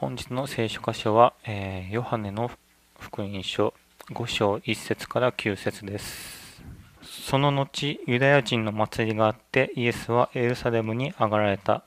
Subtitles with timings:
[0.00, 2.50] 本日の聖書箇所は、えーヨハネの
[2.98, 3.74] 福音書
[4.10, 6.62] 5章1節から9節です。
[7.02, 11.84] その後、ユダヤ人の祭りがあって、イエスはエルサレムに上がられた。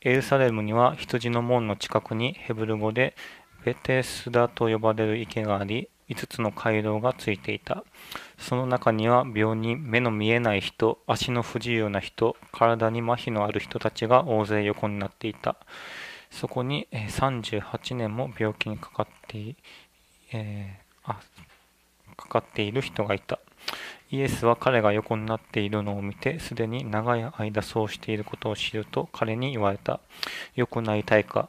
[0.00, 3.14] エルサレムには羊の門の近くにヘブル語で
[3.64, 7.84] ベテスダと呼ばれる池があり、5つの回廊がついていた。
[8.38, 15.56] その中には病人、目の見えない人、足の不自由な人、体に麻痺のある人たちが大勢横になっていた。
[16.30, 19.56] そこに38年も病気にかかって、
[20.32, 21.18] えーあ
[22.16, 23.38] かかっている人がいた。
[24.10, 30.00] イエスは彼が横になっているのを見て、すでに長い間そうしていることを知ると彼に言われた。
[30.54, 31.48] 良くなりたいか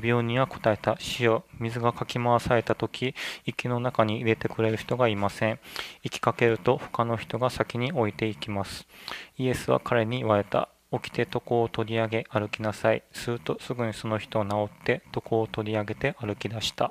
[0.00, 0.96] 病人は答えた。
[0.98, 5.58] 死よ、水がかき回された時、池の中に入れてくれる人がいません。
[6.02, 8.86] 行きかけると他の人が先に置いていきます。
[9.36, 10.68] イエスは彼に言われた。
[10.92, 13.02] 起きて床を取り上げ歩きなさい。
[13.12, 16.90] するとすぐにその人を治って床を取り上げて歩き出した。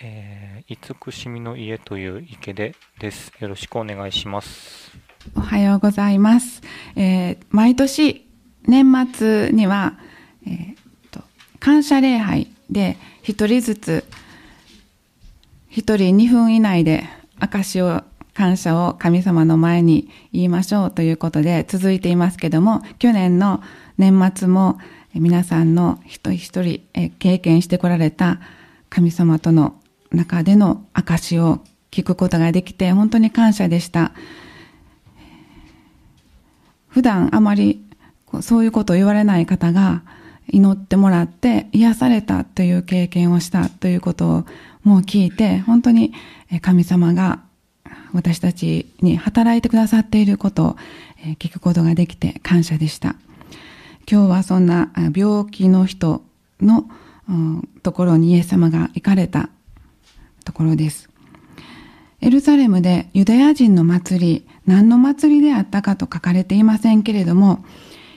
[0.00, 3.32] えー、慈しみの家という池でです。
[3.40, 4.92] よろしくお願いします。
[5.36, 6.62] おはようございます。
[6.96, 8.26] えー毎年
[8.66, 9.98] 年末には、
[10.46, 10.76] えー
[11.10, 11.20] と
[11.60, 14.04] 感謝礼拝で一人ずつ
[15.68, 17.04] 一人2分以内で
[17.38, 18.02] 証を
[18.38, 23.64] 感謝を神様の前に言いましょうということで続いていますけども去年の
[23.96, 24.78] 年末も
[25.12, 28.38] 皆さんの一人一人経験してこられた
[28.90, 29.74] 神様との
[30.12, 34.12] 中での証を聞くことができて本当に感謝でした。
[36.86, 37.84] 普段あまり
[38.40, 40.04] そういうことを言われない方が
[40.46, 44.46] 祈ってもらって癒されたという経験をしたということを
[44.84, 46.12] もう聞いて本当に
[46.62, 47.47] 神様が
[48.12, 50.76] 私たちに働いてくださっていることを
[51.38, 53.16] 聞くことができて感謝でした
[54.10, 56.22] 今日はそんな病気の人
[56.60, 56.88] の
[57.82, 59.50] ところにイエス様が行かれた
[60.44, 61.08] ところです
[62.20, 67.64] エルサレムでユダヤ人の祭り、何の祭りであったかと書かれていませんけれども、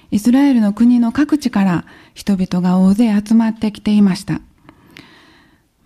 [0.10, 1.86] イスラエルの国の各地から
[2.16, 4.42] 人々が大勢集まってきていました。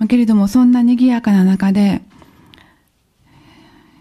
[0.08, 2.02] けれどもそんな賑やかな中で、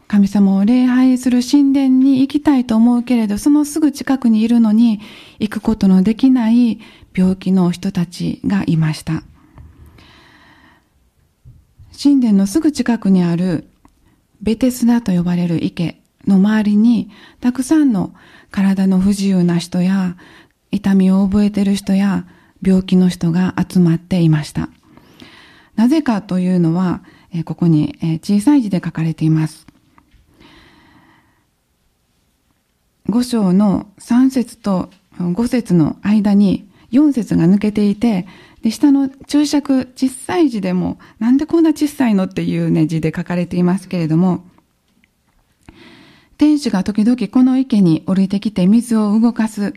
[0.06, 5.00] 神様を礼拝する神殿に行きたいと思うけれど、そのすぐ近くにいるのに
[5.38, 6.78] 行くことのできない
[7.14, 9.22] 病気の人たちがいました。
[12.00, 13.68] 神殿のすぐ近くにある
[14.42, 17.10] ベテスダと呼ばれる池の周りに
[17.40, 18.14] たくさんの
[18.50, 20.16] 体の不自由な人や
[20.70, 22.26] 痛みを覚えてる人や
[22.62, 24.68] 病気の人が集まっていました。
[25.76, 27.02] なぜかというのは、
[27.44, 29.63] ここに小さい字で書かれています。
[33.08, 34.88] 5章の3節と
[35.18, 38.26] 5節の間に4節が抜けていて、
[38.62, 44.44] で、下の注釈、小さい字でも、なんでこんな小さいのっていうね、字で書かれていますけれども、
[46.38, 49.74] 天使が時々この池に降りてきて水を動かす。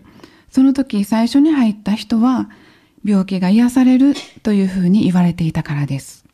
[0.50, 2.50] その時最初に入った人は、
[3.04, 6.26] 病気が癒されるというふうに言われていたからです。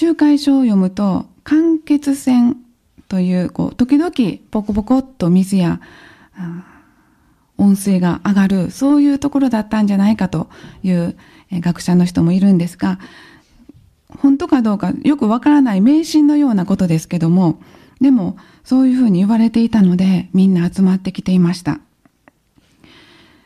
[0.00, 2.56] 仲介書を読むと、間欠泉
[3.08, 4.12] という、こう、時々
[4.50, 5.80] ポコポコっと水や、
[6.36, 6.64] あ
[7.56, 10.48] 温水が上がる、そういうところだったんじゃないかと
[10.82, 11.16] いう
[11.50, 12.98] え学者の人もいるんですが、
[14.08, 17.60] 本当かどうかよくわからない迷信のようなことですけども、
[18.00, 21.80] でもそういうふうに言われていたので、みんな集まってきていました。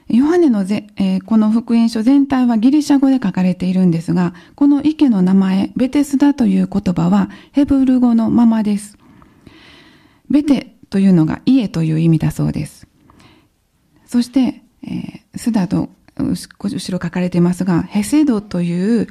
[0.08, 8.97] ヨハネのぜ、えーこの福音書全体はギリシャ語で書かれているんですが、この池の名前、ベテスダという言葉はヘブル語のままです。
[10.30, 12.86] ベテというのが家という意味だそうです。
[14.06, 19.06] そして、えースダと後ろ書かれていますが、ヘセドという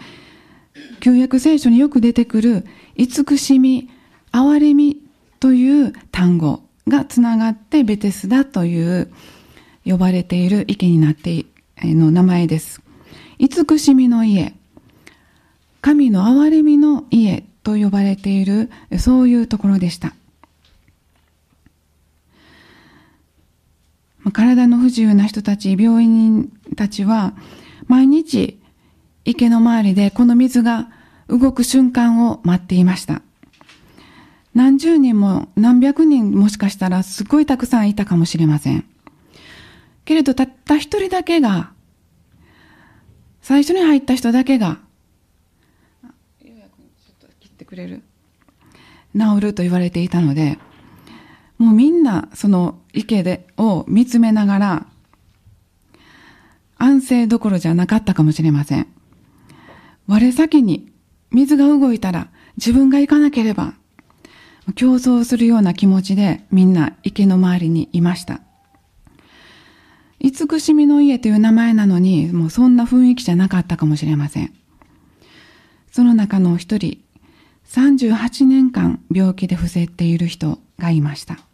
[1.00, 2.66] 旧約聖書によく出てくる
[2.96, 3.90] 慈しみ、
[4.31, 5.02] 憐れみ
[5.40, 9.11] という単語がつながってベテスダという
[9.85, 11.46] 呼ばれている池になって
[11.81, 12.81] の名前です。
[13.40, 14.53] 慈しみの家、
[15.81, 18.69] 神の憐れみの家と呼ばれている、
[18.99, 20.14] そういうところでした。
[24.32, 27.34] 体の不自由な人たち、病院たちは、
[27.88, 28.59] 毎日
[29.26, 30.90] 池の周りでこの水が
[31.28, 33.22] 動く瞬間を待っていました。
[34.53, 38.85] 何十人も何百人もしかしたらすごいたくさんいたかもしれません。
[40.03, 41.72] けれどたった一人だけが、
[43.41, 44.79] 最初に入った人だけが、
[46.03, 46.08] あ
[46.46, 48.02] ようやくちょっと切ってくれる？
[49.16, 50.58] 治ると言われていたので、
[51.57, 54.87] もうみんなその池でを見つめながら、
[56.77, 58.87] 安静どころじゃなかったかもしれません。
[60.07, 60.91] 我先に
[61.31, 63.73] 水が動いたら自分が行かなければ、
[64.75, 68.41] 競争するような気持ちでみんな池の周りにいました。
[70.19, 74.53] 慈しみの家という名前なのに、もうそんな雰囲気じゃなかったかもしれません。
[75.91, 76.99] その中の一人、
[77.69, 81.47] 38年間病気で伏せっている人がいました。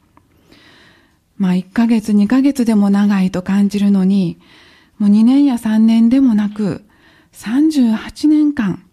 [1.37, 4.39] まあ1ヶ月2ヶ月でも長いと感じるのに、
[4.99, 6.83] もう2年や3年でもなく、
[7.33, 8.83] 38年間、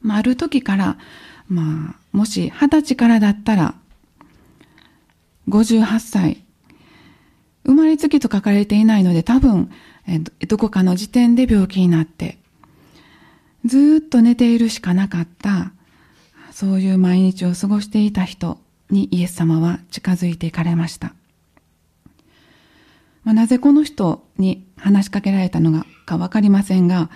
[0.00, 0.98] まあある時から、
[1.48, 3.74] まあもし20歳からだったら、
[5.48, 6.44] 58歳、
[7.66, 9.70] 生まれつきと書かれていないので多分、
[10.06, 12.38] えどこかの時点で病気になって、
[13.64, 15.72] ずっと寝ているしかなかった、
[16.52, 18.63] そういう毎日を過ごしていた人。
[18.90, 21.14] にイエス様は近づいていかれました。
[23.24, 27.10] まあ、なぜこの人に話しかけられたのかわかりませんが、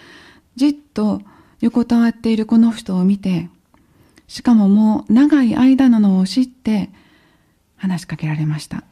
[0.56, 1.20] じっと
[1.61, 3.49] 横たわっているこの人を見て、
[4.26, 6.91] しかももう長い間なのを知って
[7.76, 8.85] 話しかけられました。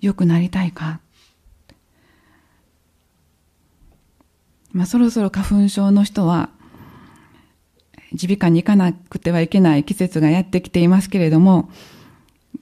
[0.00, 1.00] 良くなりたいか？
[4.72, 6.50] まあ、そろそろ花粉症の人は
[8.12, 11.70] 耳鼻科に行かなくてはいけない季節がやってきていますけれども、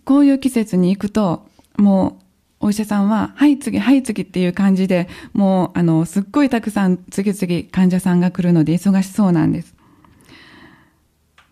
[0.05, 1.47] こういう季節に行くと、
[1.77, 2.19] も
[2.61, 9.75] うお医者さんは、はい次、はい次っていう感じで、もうあの、すっごいたくさん次々患者さんが来るので忙しそうなんです。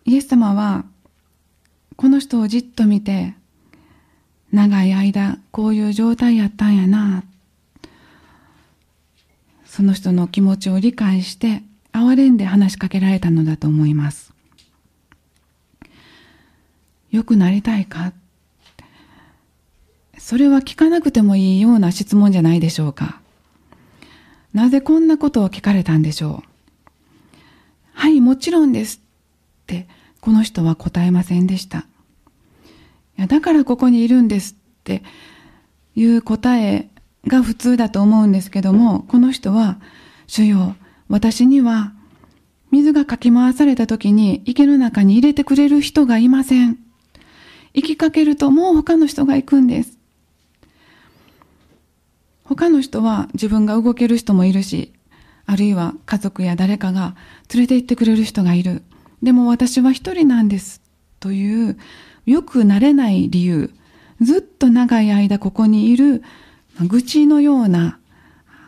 [0.05, 0.85] イエス様は、
[1.95, 3.33] この人をじっと見て、
[4.51, 7.23] 長い間こういう状態やったんやな
[9.65, 11.61] その人の気持ちを理解して
[11.97, 14.33] 哀れんで話しかけられたのだと思います。
[17.11, 18.13] 良くなりたいか？
[20.17, 23.21] それは聞かなくてもいいような質問じゃないでしょうか。
[24.53, 26.47] なぜこんなことを聞かれたんでしょう？
[27.93, 28.99] はいもちろんですっ
[29.65, 29.87] て
[30.21, 31.79] この人は答えませんでした。
[33.17, 35.01] いやだからここにいるんですって
[35.95, 36.89] いう答え
[37.25, 39.79] が普通だと思うんですけども、この人は、
[40.27, 40.75] 主よ、
[41.09, 41.93] 私には
[42.71, 46.77] 水がかき回された時に池の中に入れてくれる人がいません。
[47.73, 49.97] 行きかけるともう他の人が行くんです。
[52.43, 54.93] 他の人は自分が動ける人もいるし、
[55.45, 57.15] あるいは家族や誰かが
[57.53, 58.83] 連れて行ってくれる人がいる。
[59.21, 60.81] でも私は一人なんです。
[61.19, 61.77] という
[62.25, 63.71] よくなれない理由、
[64.21, 66.23] ずっと長い間ここにいる
[66.85, 67.99] 愚痴のような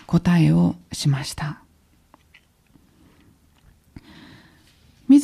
[0.08, 1.62] 答えをしました。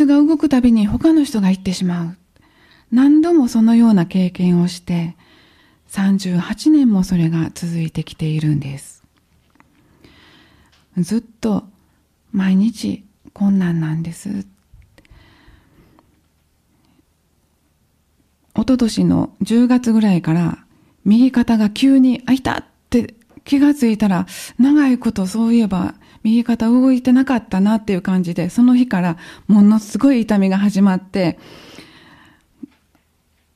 [0.05, 2.17] が動くたびに他の人が行ってしまう。
[2.91, 5.15] 何度もそのような経験をして、
[5.89, 9.03] 38年もそれが続いてきているんです。
[10.97, 11.65] ずっと
[12.31, 13.03] 毎日
[13.33, 14.29] 困難なんです。
[14.29, 14.45] 一
[18.59, 20.65] 昨年の10月ぐらいから
[21.03, 23.13] 右肩が急に、あ、いたって
[23.43, 24.25] 気がついたら、
[24.57, 25.95] 長いことそういえば
[26.25, 29.17] 右肩動いてなかったなっていう感じで、その日から
[29.47, 31.37] ものすごい痛みが始まって、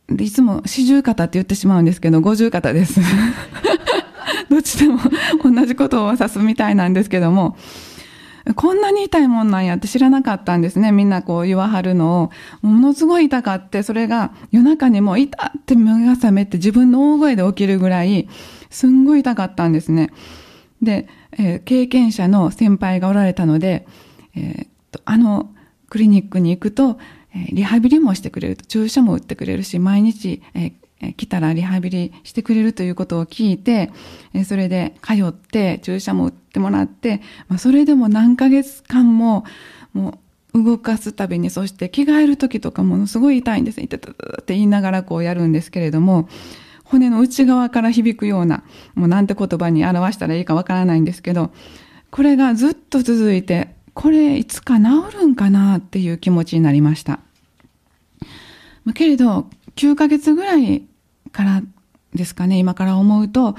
[0.08, 3.02] でいつも四十肩って言ってしまうんですけど、五十肩です。
[4.50, 5.00] どっちでも
[5.44, 7.58] 同じことを指すみたいなんですけども、
[8.56, 10.92] こんなに痛いもんなんやって知らなかったんですね。
[10.92, 12.68] みんなこう言わはるのを。
[12.68, 18.28] ものすごい痛かって、それが夜中にもう痛って目が覚めて自分の大声で起きるぐらい、
[18.70, 20.12] すんごい痛かったんですね。
[20.82, 23.86] で、えー、経験者の先輩がおられたので、
[24.36, 25.54] えー、とあの
[25.90, 27.00] クリニックに行くと、
[27.34, 30.74] えー、リハビリもしてくれると、注射も打ってくれるし、毎日、えー
[31.16, 33.92] 来たらリハビリしてくれるということを聞いて、
[34.46, 39.46] それで通って注射も打ってもらって、まあ、それでも何ヶ月間も、
[39.94, 40.20] も
[40.54, 43.82] う動かすたびに、そして着替える時とかものすごい痛いんです。
[43.82, 44.14] 痛って
[44.48, 46.28] 言いながらこうやるんですけれども、
[46.90, 48.64] 骨の内側から響くような、
[48.96, 51.52] もうなんて言葉に表したらいいかわからないんですけど、
[52.10, 57.20] これがずっと続いて、これいつか治るんかなっていう気持ちになりました。
[58.96, 60.84] けれど、9ヶ月ぐらい
[61.32, 61.62] から
[62.16, 63.56] ですかね、今から思うと、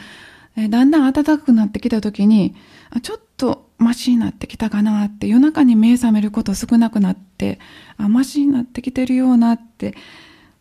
[0.57, 2.57] えだんだん暖かくなってきた時に、
[3.03, 7.61] ちょっとマシになってきたかなって、夜中に目覚めること少なくなって、
[7.97, 9.95] あ、マシになってきてるようなって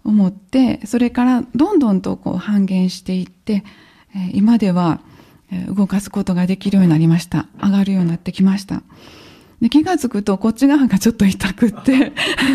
[0.09, 3.63] 思って、それからどんどんとこう半減していって、
[4.15, 4.99] え今では
[5.73, 7.47] 動かすことができるようになりました。
[7.61, 8.83] 上がるようになってきました。
[9.61, 12.13] で気がつくとこっち側がちょっと痛くって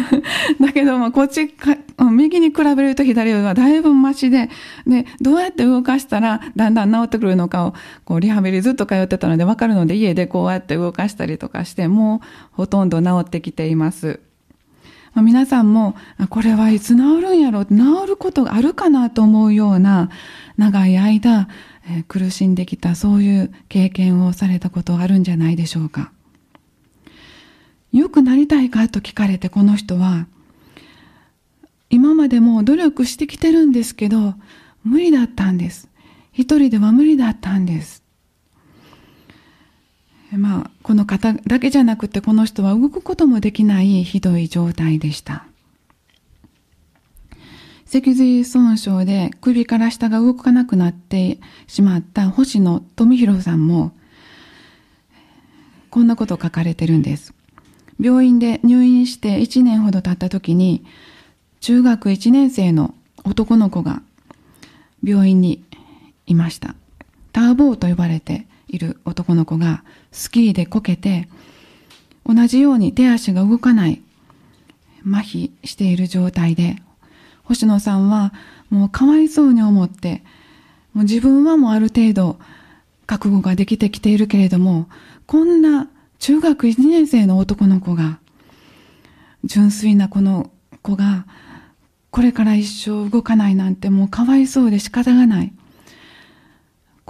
[0.58, 1.76] だけどもこっちか
[2.10, 4.48] 右に比べると左はだいぶマシで
[4.86, 14.20] でどうやって動かしたらだんだん治ってくるのかをこうリハビリずっと通ってたので分かるので家でこうやって動かしたりとかしてもうほとんど治ってきています。
[15.14, 15.96] まあ、皆さんも
[16.28, 20.10] これはいつ治るんやろう治ることがあるかなと思うような
[20.56, 21.48] 長い間、
[21.88, 26.12] えー、苦しんできたそういう経験をされたことあるんじゃないでしょうか。
[27.92, 30.26] 良くなりたいかと聞かれてこの人は、
[31.90, 34.34] 今までも努力してきてるんですけど、
[34.82, 35.88] 無理だったんです。
[36.32, 38.03] 一人では無理だったんです。
[40.36, 45.46] まあ、この方だけじゃなくてこの人は動くこともできないひどい状態でした。
[47.86, 53.92] 脊髄損傷で首から下が動かなくなってしまった星野富弘さんも
[55.90, 57.34] こんなこと書かれてるんです。
[58.00, 60.84] 病院で入院して1年ほど経った時に、
[61.60, 64.02] 中学1年生の男の子が
[65.04, 65.62] 病院に
[66.26, 66.74] いました。
[67.32, 71.28] ターボーと呼ばれている男の子がスキーでこけて、
[72.26, 74.02] 同じように手足が動かない、
[75.06, 76.76] 麻痺している状態で、
[77.44, 78.32] 星野さんは
[78.70, 80.22] もうかわいそうに思って、
[80.94, 82.38] もう自分はもうある程度
[83.06, 84.88] 覚悟ができてきているけれども、
[85.26, 85.88] こんな
[86.18, 88.18] 中学1年生の男の子が、
[89.44, 90.50] 純粋なこの
[90.80, 91.26] 子が、
[92.10, 95.52] これから一生動かないなんてもうかわいそうで仕方がない。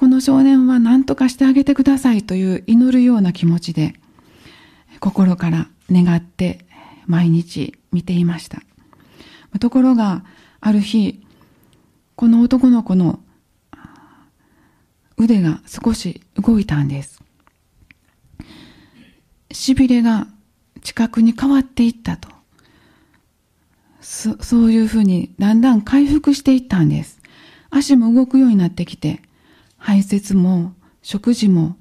[0.05, 3.95] この少年は何とかしてあげてくださいという祈るような気持ちで、
[5.01, 6.67] 心から願って
[7.07, 8.61] 毎日見ていました。
[9.61, 10.23] ところが、
[10.61, 11.25] ある日、
[12.17, 13.19] この男の子の
[15.17, 17.23] 腕が少し動いたんです。
[19.53, 20.27] しびれが
[20.83, 22.29] 近くに変わっていったと。
[24.03, 27.23] そそういうふうにだんだん回復していったんです。
[27.71, 29.23] 足も動くようになってきて、
[29.85, 30.73] 排泄も
[31.03, 31.77] 食事も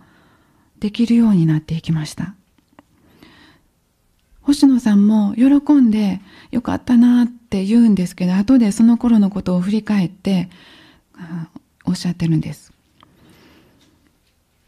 [0.80, 2.36] できるようになっていきました。
[4.42, 6.20] 星野さんも喜んで
[6.52, 10.50] よかったなって言うんですけど、後でその頃のことを振り返って
[11.86, 12.74] おっしゃってるんです。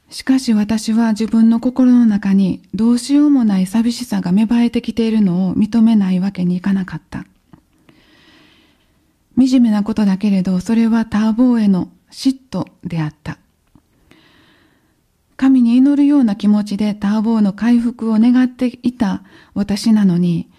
[0.09, 7.25] しかし私は自分の心の中にどうしようもない寂しさが芽生えてきているのを認めないわけにいかなかった。
[9.37, 13.37] 惨めなことだけれど、それはターボへの嫉妬であった。
[15.37, 20.49] 神に祈るような気持ちでターボーの回復を願っていた私なのに、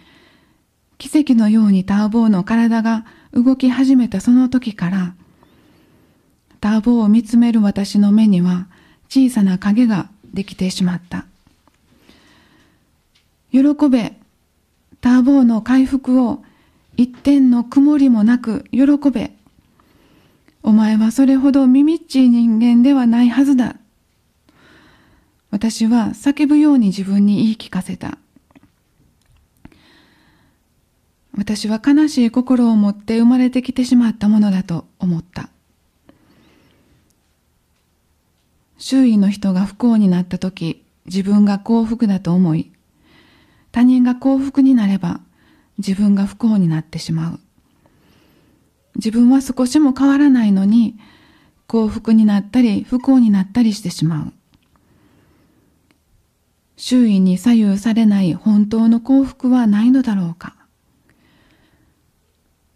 [0.98, 5.14] 奇跡のようにターボーの体が動き始めたその時から、
[6.60, 8.66] ターボーを見つめる私の目には、
[9.08, 11.26] 小さな影ができてしまった。
[13.52, 14.18] 喜べ、
[15.00, 16.42] ターボーの回復を
[16.96, 19.35] 一点の曇りもなく喜べ。
[20.66, 23.76] お前はそれほど耳っちい人間ではないはずだ。
[25.52, 28.18] 私は叫ぶように自分に言い聞かせた。
[31.38, 35.50] 私は悲しい心を持って生まれてきてしまったものだと思った。
[38.76, 42.72] 周囲の人が不幸になった時、自分が幸福だと思い、
[43.70, 45.20] 他人が幸福になれば
[45.78, 47.45] 自分が不幸になってしまう。
[48.96, 50.98] 自分は少しも変わらないのに
[51.66, 54.32] 幸福になったり不幸になったりしてしまう。
[56.76, 60.54] 周囲に左右されない本当の幸福はないのだろうか。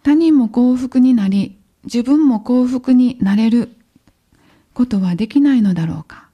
[0.03, 3.71] 他人も幸福になり、自分も幸福になれる
[4.73, 6.29] ことはできないのだろうか。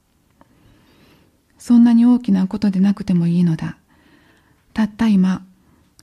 [1.58, 3.76] そんなに大きなことでなくてもいいのだ。
[4.72, 5.44] たった今、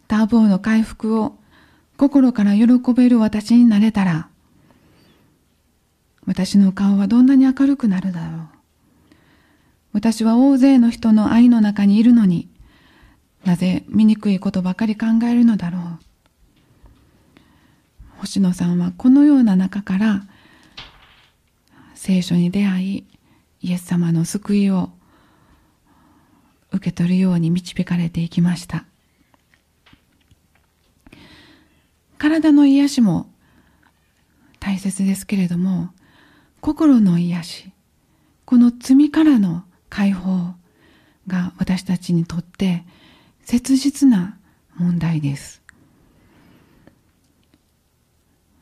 [0.09, 1.37] ターボーの回復を
[1.97, 4.29] 心から喜べる私になれたら、
[6.25, 8.47] 私の顔はどんなに明るくなるだろう。
[9.93, 12.49] 私は大勢の人の愛の中にいるのに
[13.45, 15.99] なぜ醜いことばかり考えるのだろう。
[18.17, 20.23] 星野さんはこのような中から
[21.93, 23.05] 聖書に出会い、
[23.61, 24.91] イエス様の救いを
[26.71, 28.85] 受け取るように導かれていきました。
[32.23, 33.29] 体の癒しも
[34.61, 35.89] 大切ですけれども、
[36.61, 37.71] 心の癒し、
[38.45, 40.53] この罪からの解放
[41.27, 42.85] が私たちにとって
[43.43, 44.37] 切実な
[44.77, 45.61] 問題です。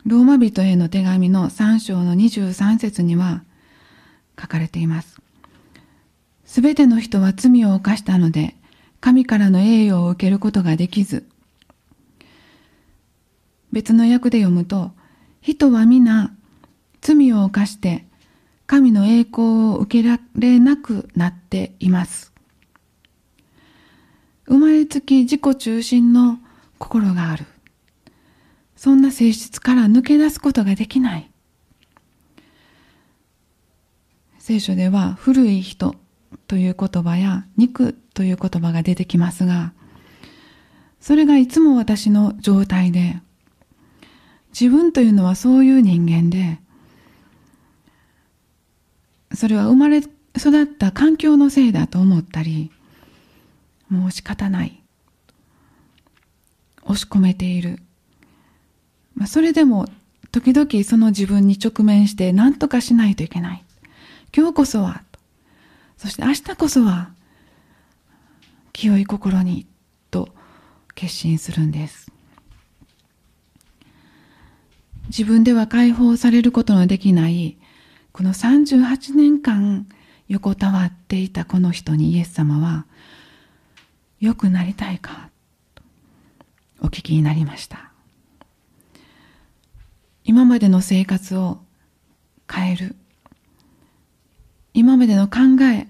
[0.08, 3.44] ローマ人への手紙の3章の23節には
[4.42, 5.22] 書かれています。
[6.46, 8.56] すべての人は罪を犯したので、
[9.02, 11.30] 神からの栄誉を受けることができず、
[13.72, 14.92] 別の訳で読むと、
[15.42, 16.34] 人は皆
[17.02, 18.06] 罪を犯して
[18.68, 22.32] 神の栄光を受けられなくなっています。
[24.46, 26.40] 生まれつき自己中心の
[26.78, 27.46] 心がある。
[28.76, 31.30] そんな性質から抜け出すことができない。
[34.40, 35.96] 聖書では古い人
[36.48, 39.74] という言葉や肉という言葉が出てきますが、
[41.00, 43.22] それがいつも私の状態で、
[44.52, 46.60] 自分というのはそういう人間で、
[49.34, 50.00] それは生まれ
[50.38, 52.72] 育った環境のせいだと思ったり、
[53.90, 54.82] もう仕方ない。
[56.84, 57.80] 押し込めている。
[59.16, 59.88] まあ、それでも
[60.32, 63.64] 時々その自分に直面して何とかしないといけない。
[64.36, 65.04] 今日こそは。
[65.98, 67.12] そして明日こそは
[68.74, 69.68] 清い心に
[70.10, 70.30] と
[70.96, 72.12] 決心するんです。
[75.12, 77.58] 自分では解放されることのできない
[78.14, 79.86] この38年間
[80.30, 82.86] 横たわっていたこの人にイエス様は
[84.22, 85.30] 良くなりたいか
[86.80, 87.92] お聞きになりました。
[90.24, 91.60] 今までの生活を
[92.50, 92.96] 変える。
[94.74, 95.40] 今までの考
[95.74, 95.88] え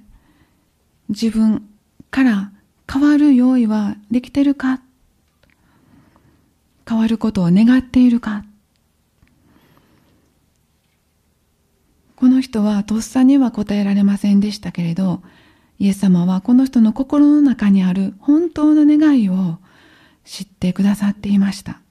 [1.10, 1.70] 自分
[2.10, 2.52] から
[2.92, 4.82] 変わる用意はできてるか。
[6.90, 8.44] 変わることを願っているか。
[12.22, 15.24] この人はとっさには答えられませんでしたけれど、
[15.80, 19.58] イエス様はこの人の心の中にある本当の願いを
[20.24, 21.82] 知ってくださっていました。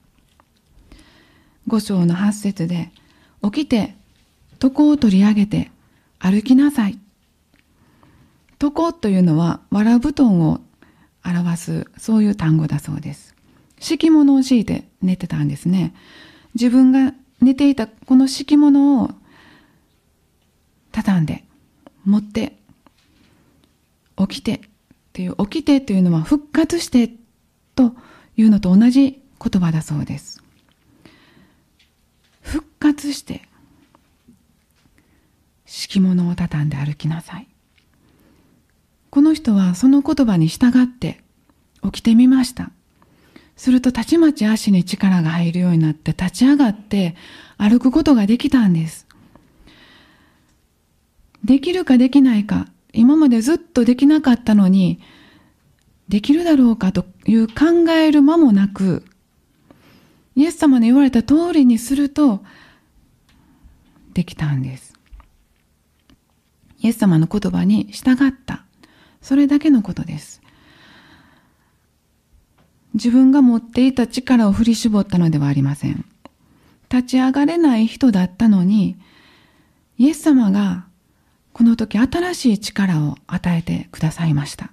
[1.67, 2.91] 五章の八節で、
[3.43, 3.93] 起きて、
[4.63, 5.69] 床を取り上げて
[6.17, 6.97] 歩きなさい。
[8.63, 10.61] 床というのは、わら布団を
[11.25, 13.35] 表す、そういう単語だそうです。
[13.81, 15.93] 敷物を敷いて寝てたんですね。
[16.53, 19.11] 自分が寝ていたこの敷物を
[20.91, 21.43] 畳んで、
[22.05, 22.57] 持って、
[24.17, 24.59] 起きてっ
[25.13, 27.11] ていう、起きてというのは復活して
[27.75, 27.93] と
[28.37, 30.43] いうのと同じ言葉だそうです。
[32.41, 33.41] 復活して、
[35.65, 37.47] 敷物を畳んで歩きなさい。
[39.09, 41.21] この人はその言葉に従って
[41.83, 42.71] 起きてみました。
[43.57, 47.15] するとたちまち足に力が入るようになって立ち上がって
[47.57, 49.07] 歩くことができたんです。
[51.43, 54.99] できるかできないか、今までずっとできなかったのに、
[56.07, 59.05] できるだろうかという考える間もなく、
[60.35, 62.43] イエス様の言われた通りにすると、
[64.13, 64.93] できたんです。
[66.79, 68.65] イエス様の言葉に従った。
[69.21, 70.41] それだけのことです。
[72.93, 76.05] 自分が持っていた力を振り絞ったのではありません。
[76.89, 78.97] 立ち上がれない人だったのに、
[79.97, 80.87] イエス様が
[81.53, 84.71] この時新しい力を与えてくださいました。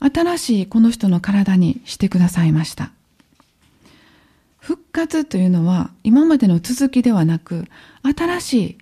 [0.00, 2.92] 新しいこの人の体にしてくださいました。
[4.58, 7.66] 復活というのは今までの続きではなく、
[8.02, 8.78] 新しい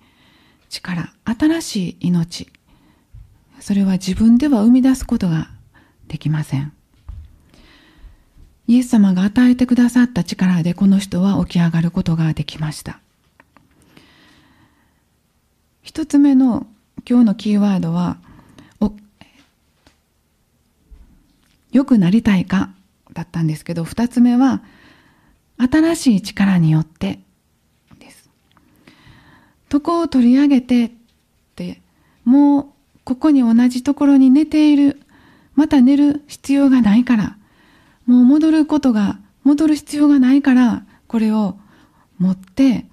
[0.69, 2.49] 力、新しい命。
[3.61, 5.49] それは自分では生み出すことが
[6.09, 6.73] できません。
[8.69, 13.01] イエス様が与えてくださった力でこの人は起き上がることができました。
[15.87, 16.66] 一つ目の
[17.09, 18.18] 今日のキーワードは、
[21.70, 22.70] 良くなりたいか
[23.12, 24.62] だったんですけど、二つ目は、
[25.59, 27.20] 新しい力によって
[28.01, 28.29] です。
[29.72, 30.90] 床を取り上げてっ
[31.55, 31.81] て、
[32.25, 32.66] もう
[33.05, 35.01] ここに同じところに寝ている、
[35.55, 37.37] また寝る必要がないから、
[38.07, 41.57] もう戻ることが、戻る必要がないから、これを
[42.18, 42.87] 持って、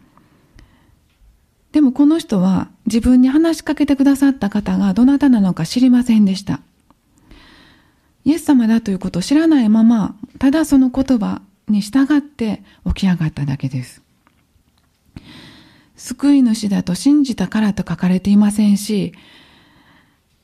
[1.72, 6.62] でもこの人は自分に話しかけてくださった方がどなたなのか知りませんでした。
[8.26, 14.02] イエス様だということを知らないまま、ただその言葉に従って起き上がっただけです。
[15.96, 19.14] 救い主だと信じたからと書かれていませんし、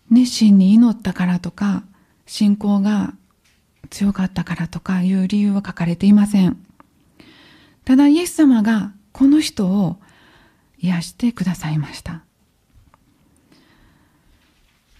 [0.09, 1.83] 熱心に祈ったからとか、
[2.25, 3.13] 信仰が
[3.89, 6.57] 強かったからとかいう理由は書かれていません。
[7.85, 9.97] ただイエス様がこの人を
[10.79, 12.23] 癒してくださいました。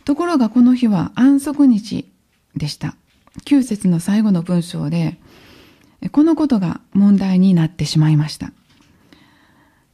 [0.10, 2.10] ところがこの日は安息日
[2.58, 2.96] でした。
[3.46, 5.20] 9節の最後の文章で、
[6.12, 8.52] このことが問題になってしまいました。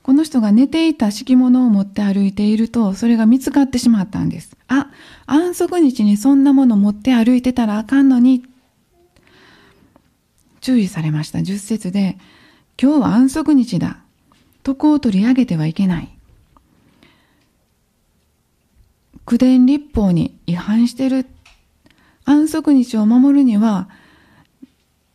[0.04, 4.56] この人が寝ていた敷物を持って歩いていると、それが見つかってしまったんです。
[4.70, 4.90] あ、
[5.26, 8.46] 安息日にそんなもの持って歩いてたらあかんのに、
[10.62, 11.44] 注意されました。
[11.44, 12.18] 十節で、
[12.82, 13.98] 今日は安息日だ。
[14.66, 16.15] 床を取り上げてはいけない。
[19.26, 21.26] 九伝立法に違反してる。
[22.26, 23.90] 安息日を守るには、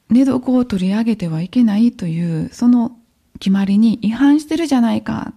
[0.09, 2.96] 寝床を取り上げてはいけないという、その
[3.38, 5.33] 決まりに違反してるじゃないか。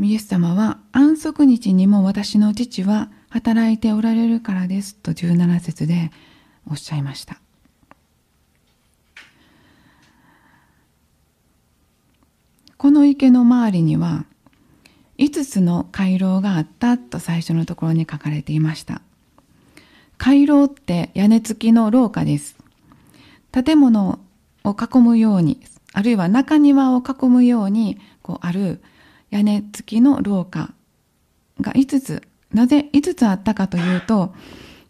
[0.00, 6.10] イエス様は安息日にも私の父は働いておられるからですと17節で
[6.68, 7.40] おっしゃいました。
[12.76, 14.26] この池の周りには
[15.18, 19.02] 5つの回廊があったと最初のところに書かれていました。
[20.18, 22.56] 回廊って屋根付きの廊下です。
[23.52, 24.18] 建物
[24.64, 25.60] を囲むように、
[25.92, 28.80] あるいは中庭を囲むようにこうある
[29.30, 30.72] 屋根付きの廊下
[31.60, 32.22] が5つ。
[32.52, 34.34] なぜ5つあったかというと、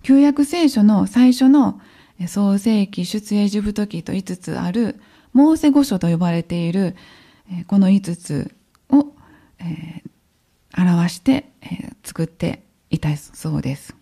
[0.03, 1.81] 旧約聖書の最初の
[2.27, 5.01] 創世記、出エジプト記と5つある
[5.33, 6.95] モーセ御書と呼ばれている
[7.67, 8.55] この5つ
[8.91, 9.13] を、
[9.59, 10.11] えー、
[10.77, 13.95] 表して、えー、作っていたそうです。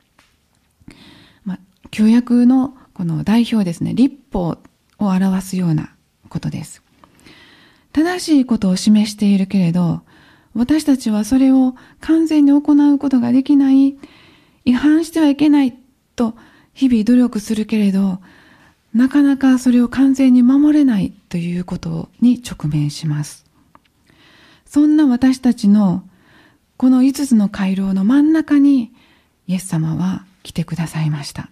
[1.45, 1.59] まあ、
[1.91, 4.59] 旧約のこの代表ですね、立法を
[4.99, 5.95] 表すような
[6.29, 6.83] ことです。
[7.93, 10.03] 正しいことを示しているけれど、
[10.55, 13.97] 私たちはそれを完全に行うことができない、
[14.65, 15.77] 違反してはいけない
[16.15, 16.35] と
[16.75, 18.21] 日々努力するけれど、
[18.95, 23.47] なかなかそれを完全に守れないということに直面します。
[24.67, 26.05] そんな私たちの
[26.77, 28.93] この5つの回廊の真ん中に
[29.47, 31.49] イエス様は来てくださいました。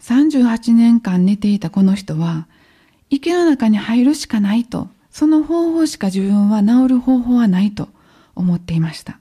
[0.00, 2.46] 38年間寝ていたこの人は
[3.10, 7.88] 池の中に入るしかないと、その方法しか自分は治る方法はないと
[8.34, 9.18] 思っていました。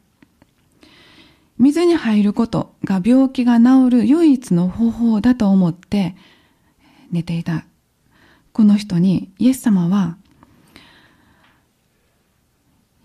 [1.57, 6.15] 水に入ることが病気が治る唯一の方法だと思って
[7.11, 7.63] 寝ていた
[8.51, 10.17] この人にイエス様は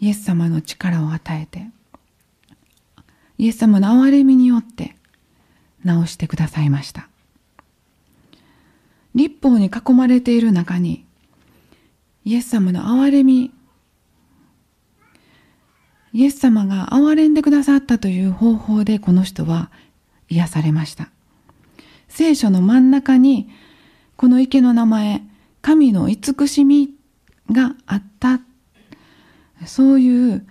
[0.00, 1.66] イエス様の力を与えて
[3.38, 4.96] イエス様の憐れみによって
[5.84, 7.08] 治してくださいました
[9.14, 11.04] 立法に囲まれている中に
[12.24, 13.52] イエス様の憐れみ
[16.12, 19.70] イエス様が憐れんでくださったという方法でこの人は
[20.28, 21.10] 癒されました。
[22.08, 23.48] 聖書の真ん中に
[24.16, 25.22] この池の名前、
[25.62, 26.90] 神の慈しみ
[27.50, 28.40] があった。
[29.66, 30.46] そういう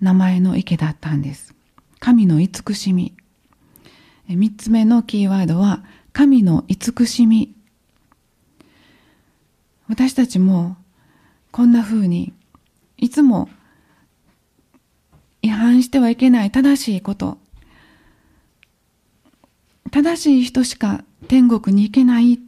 [0.00, 1.54] 名前の池だったんです。
[1.98, 3.14] 神の慈しみ。
[4.28, 7.54] 三つ目のキーワードは神の慈しみ。
[9.88, 10.76] 私たちも
[11.50, 12.32] こんな風に
[12.96, 13.48] いつも
[15.42, 17.38] 違反してはいけない正しいこと。
[19.90, 22.40] 正しい人しか天国に行けない。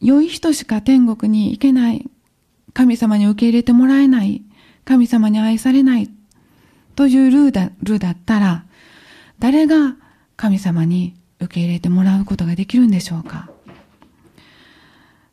[0.00, 2.08] 良い人しか天国に行けない。
[2.74, 4.42] 神様に受け入れてもらえない。
[4.84, 6.10] 神様に愛されない。
[6.96, 8.64] というルーだルーだったら、
[9.38, 9.96] 誰が
[10.36, 13.50] 神様に受け入れてもらうことができるんでしょうか？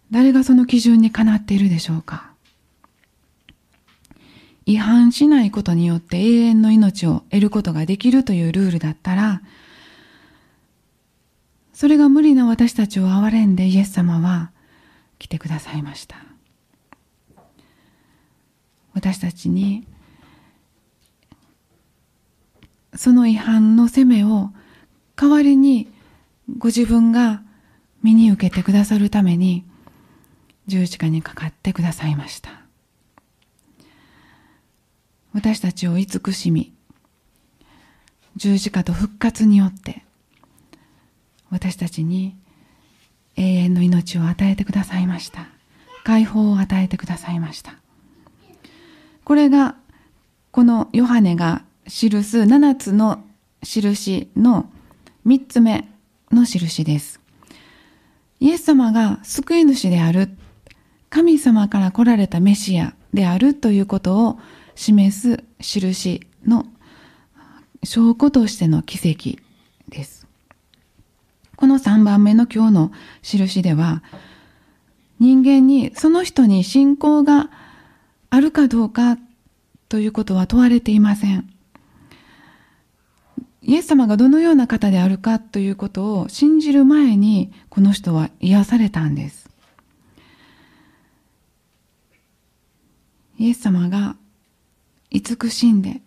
[0.10, 2.32] 誰がその基準にかなっているでしょうか？
[4.66, 9.42] 違反しないことによって永遠の命を得ることができるというルールだったら、
[11.74, 14.52] それが無理な私たちを憐れんでイエス様は
[15.20, 16.18] 来てくださいました。
[18.94, 19.86] 私たちに
[22.94, 24.50] その違反の責めを
[25.16, 25.88] 代わりに
[26.58, 27.42] ご自分が
[28.04, 29.64] 身に受けてくださるために
[30.68, 32.62] 十字架にかかってくださいました。
[35.34, 36.74] 私たちを慈しみ、
[38.36, 40.04] 十字架と復活によって、
[41.50, 42.36] 私たちに
[43.38, 45.48] 永遠の命を与えてくださいました。
[46.04, 47.81] 解放を与えてくださいました。
[49.32, 49.78] これが、
[50.52, 53.24] このヨハネが記す7つの
[53.64, 54.70] 印の
[55.26, 55.90] 3つ目
[56.34, 57.22] の印です。
[58.42, 60.36] イエス様が救い主である、
[61.10, 64.38] 神様から来られたメシアであるということを
[64.76, 66.66] 示す印の
[67.86, 69.42] 証拠としての奇跡
[69.88, 70.28] です。
[71.56, 72.92] この3番目の今日の
[73.22, 74.04] 印では、
[75.22, 77.50] 人間にその人に信仰が
[78.32, 79.18] あるかどうか
[79.90, 81.54] ということは問われていません。
[83.62, 89.50] イエス様がどのような方であるかということを信じる前にこの人は癒されたんです。
[93.38, 94.16] イエス様が
[95.10, 96.02] 慈しんで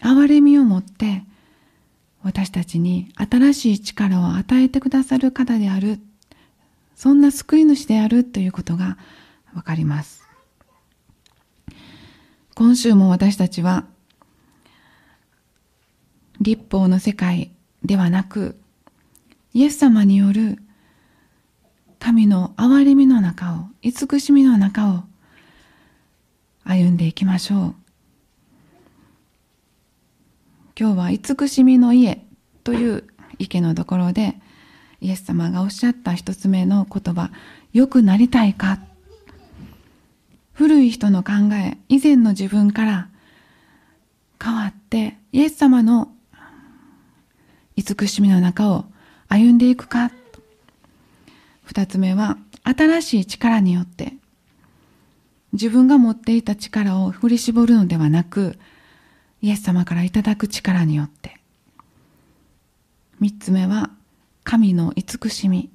[0.00, 1.22] 憐れみを持って
[2.24, 6.00] 私たちに新しい力を与えてくださる方である
[6.96, 8.98] そんな救い主であるということが
[9.54, 10.29] わかります
[12.60, 13.86] 今週も私たちは
[16.42, 18.60] 立法の世界ではなく
[19.54, 20.58] イエス様による
[21.98, 25.04] 神の憐れみの中を慈しみの中を
[26.62, 27.74] 歩んでいきましょう。
[30.78, 32.26] 今日は慈しみの家
[32.62, 33.04] という
[33.38, 34.34] 池のところで
[35.00, 37.30] イエス様がおっしゃった一つ目の言葉
[37.72, 38.78] 良くなりたいか
[40.60, 43.08] 古い人の考え以前の自分から
[44.38, 46.12] 変わってイエス様の
[47.76, 48.84] 慈しみの中を
[49.26, 50.12] 歩んでいくか。
[51.64, 54.12] 二つ目は新しい力によって
[55.54, 58.58] 自分が持っていた力を振り絞るのではなく
[59.40, 61.40] イエス様からいただく力によって。
[63.18, 63.88] 三つ目は
[64.44, 65.70] 神の慈しみ。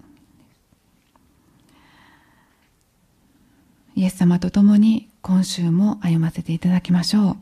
[3.96, 7.38] イエス様と共に今週も歩ませていただきましょ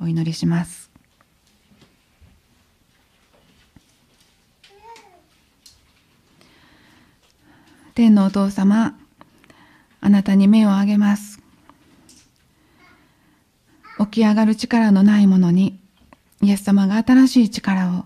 [0.00, 0.04] う。
[0.04, 0.90] お祈りします。
[7.94, 8.94] 天のお父様
[10.02, 11.40] あなたに目を上げます。
[13.98, 15.78] 起き上がる力のないものに、
[16.42, 18.04] イエス様が新しい力を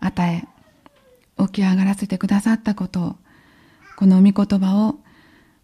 [0.00, 0.46] 与
[1.38, 3.16] え、起き上がらせてくださったことを、
[3.96, 4.96] この御言葉を、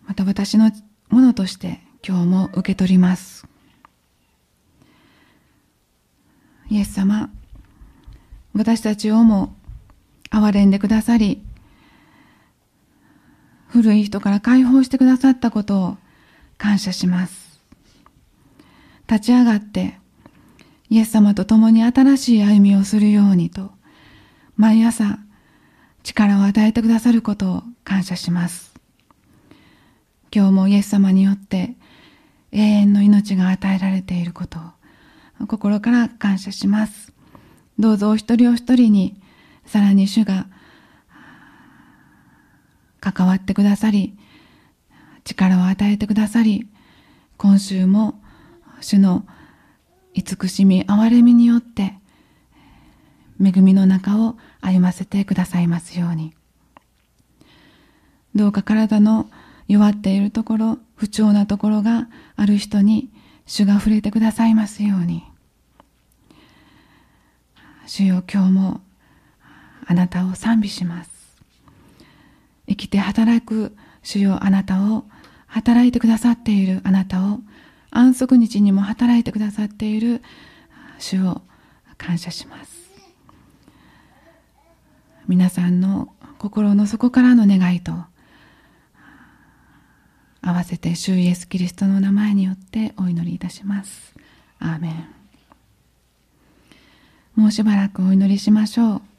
[0.07, 0.71] また私の
[1.12, 3.46] ものとして今日も受け取ります。
[6.70, 7.31] イエス様、
[8.55, 9.55] 私たちをも
[10.31, 11.42] 憐れんでくださり、
[13.68, 15.96] 古い人から解放してくださったことを
[16.57, 17.61] 感謝します。
[19.07, 19.98] 立ち上がって
[20.88, 23.70] イエス様と共に新しい歩みをするようにと
[24.57, 25.18] 毎朝
[26.03, 28.71] 力を与えてくださることを感謝します
[30.35, 31.75] 今日もイエス様によって
[32.53, 34.59] 永遠の命が与えられていること
[35.40, 37.12] を心から感謝します。
[37.79, 39.21] どうぞお一人お一人に
[39.66, 40.47] さらに主が
[43.01, 44.16] 関わってくださり
[45.25, 46.68] 力を与えてくださり
[47.37, 48.21] 今週も
[48.81, 49.27] 主の
[50.14, 51.95] 慈しみ憐れみによって
[53.42, 56.33] 恵みの中を歩ませてくださいますように。
[58.35, 59.29] どうか体の
[59.72, 63.08] 弱っているところ不調なところがある人に
[63.46, 65.24] 主が触れてくださいますように。
[67.87, 68.80] 主よ今日も
[69.87, 71.11] あなたを賛美します。
[72.68, 75.04] 生きて働く主よあなたを
[75.46, 77.40] 働いてくださっているあなたを
[77.90, 80.22] 安息日にも働いてくださっている
[80.98, 81.40] 主を
[81.96, 82.90] 感謝します。
[85.26, 88.12] 皆さんの心の底からの願いと
[90.42, 94.12] 合わせて主イエス・キリストの名前によってお祈りいたします。
[94.59, 95.09] アーメン。
[97.37, 99.12] もうしばらくお祈りしましょう。